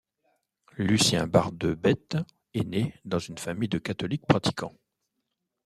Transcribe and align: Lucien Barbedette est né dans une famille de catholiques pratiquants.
Lucien 0.79 1.27
Barbedette 1.27 2.17
est 2.55 2.63
né 2.63 2.95
dans 3.05 3.19
une 3.19 3.37
famille 3.37 3.69
de 3.69 3.77
catholiques 3.77 4.25
pratiquants. 4.25 4.73